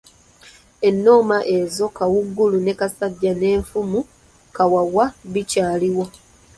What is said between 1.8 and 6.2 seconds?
Kawuugulu ne Kasajja n'effumu Kawawa bikyaliwo.